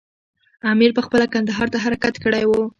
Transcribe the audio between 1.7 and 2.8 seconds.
ته حرکت کړی وو.